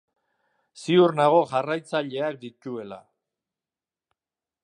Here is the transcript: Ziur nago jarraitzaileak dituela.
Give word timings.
Ziur 0.83 1.13
nago 1.19 1.41
jarraitzaileak 1.51 2.41
dituela. 2.47 2.99